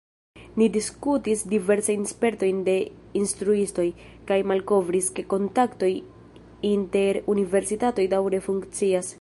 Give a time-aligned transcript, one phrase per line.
[0.59, 2.75] Ni diskutis diversajn spertojn de
[3.21, 3.87] instruistoj,
[4.31, 5.91] kaj malkovris, ke kontaktoj
[6.75, 9.09] inter universitatoj daŭre funkcias.